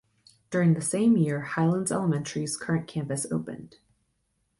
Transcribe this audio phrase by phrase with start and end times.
[0.49, 3.75] During the same year Highlands Elementary's current campus opened.